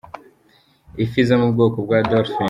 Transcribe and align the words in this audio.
Ifi 1.03 1.19
zo 1.27 1.35
mu 1.41 1.47
bwoko 1.53 1.77
bwa 1.85 1.97
Dolphin. 2.09 2.37